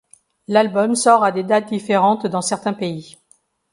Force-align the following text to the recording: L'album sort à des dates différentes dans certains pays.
L'album 0.47 0.95
sort 0.95 1.23
à 1.23 1.31
des 1.31 1.43
dates 1.43 1.69
différentes 1.69 2.25
dans 2.25 2.41
certains 2.41 2.73
pays. 2.73 3.19